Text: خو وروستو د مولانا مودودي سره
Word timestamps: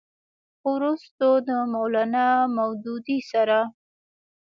خو 0.59 0.67
وروستو 0.77 1.29
د 1.47 1.49
مولانا 1.73 2.27
مودودي 2.55 3.19
سره 3.31 3.57